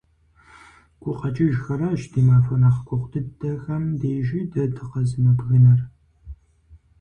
[1.01, 5.79] ГукъэкӀыжхэращ ди махуэ нэхъ гугъу дыдэхэм дежи дэ дыкъэзымыбгынэр.